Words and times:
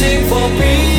searching 0.00 0.24
for 0.28 0.48
peace. 0.58 0.89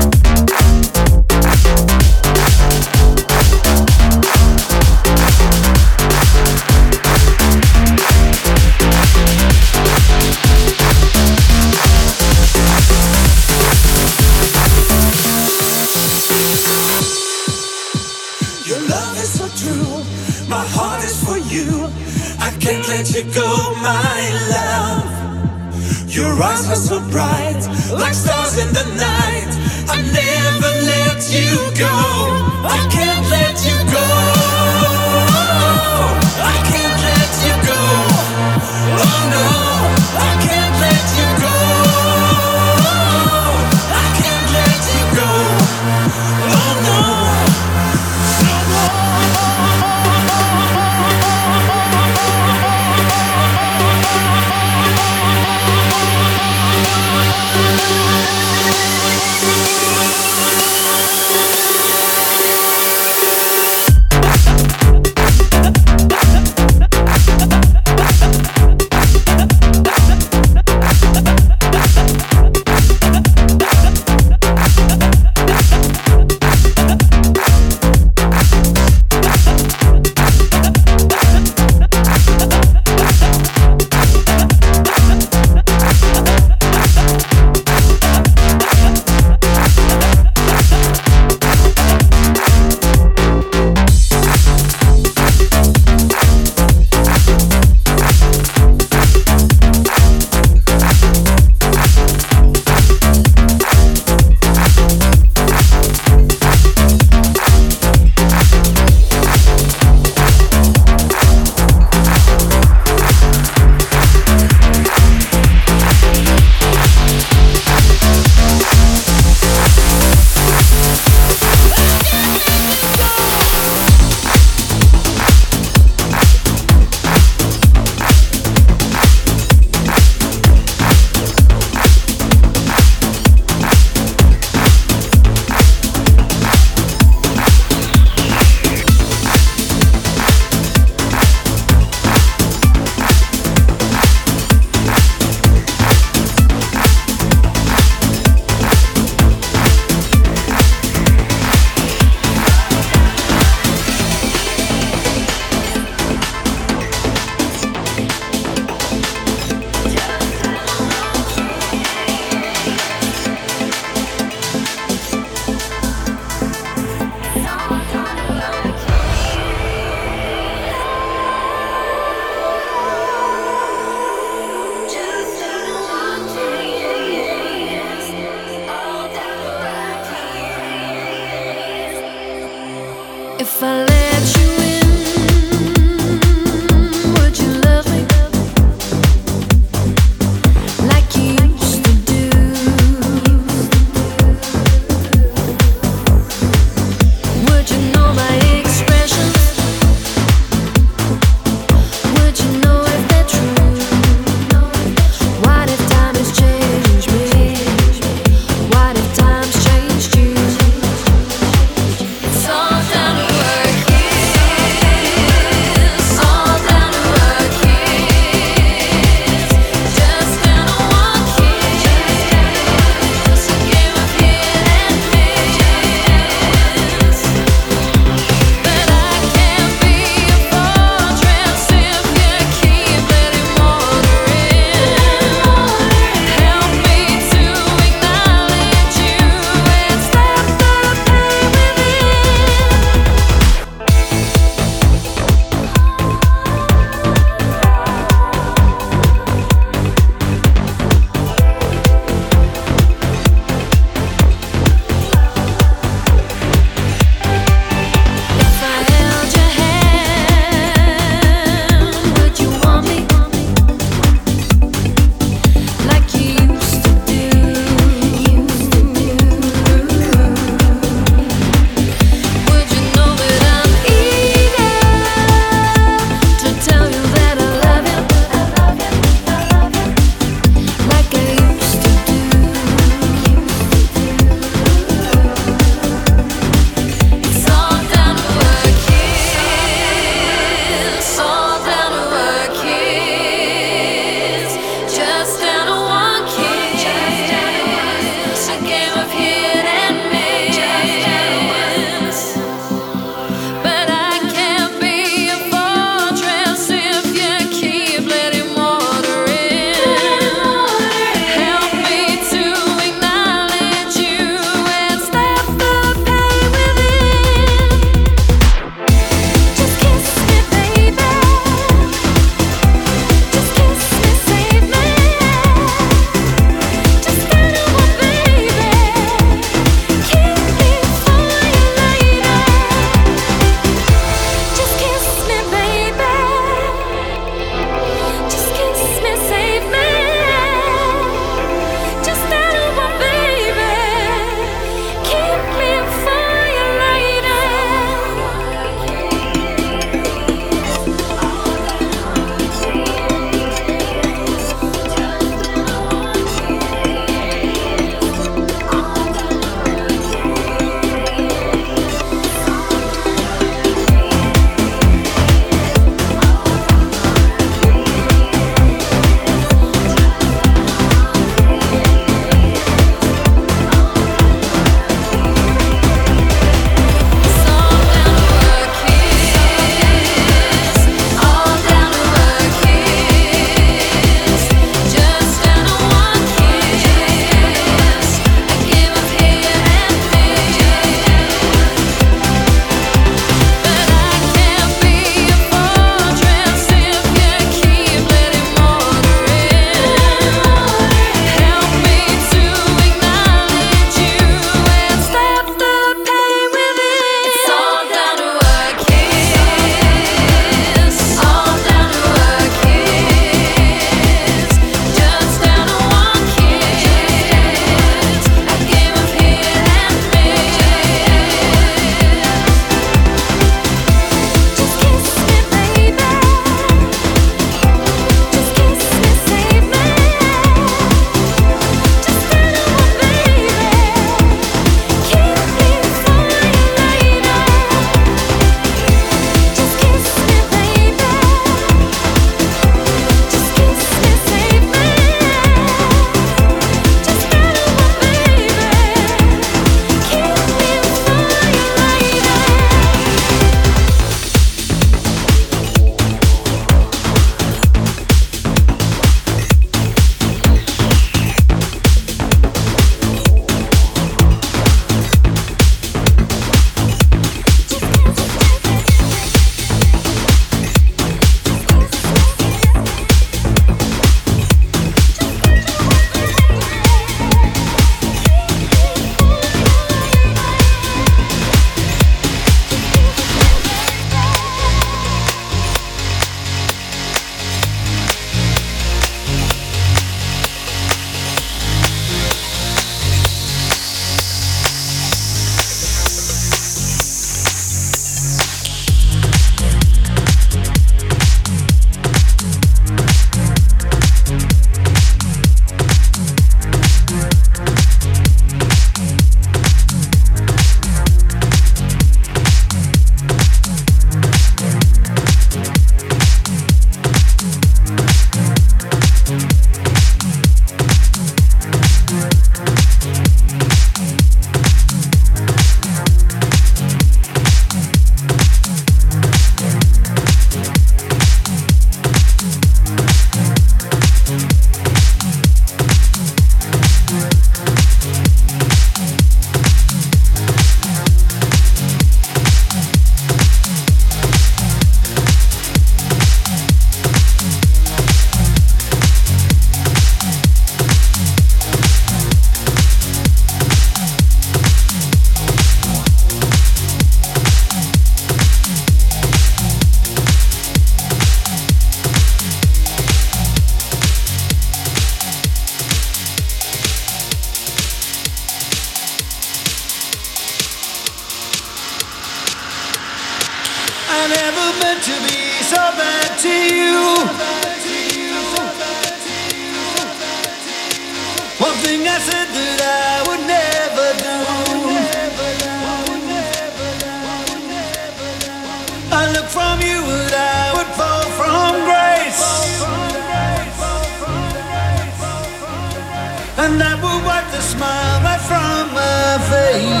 Smile 597.81 598.21
right 598.21 598.41
from 598.41 598.93
my 598.93 599.37
face. 599.49 600.00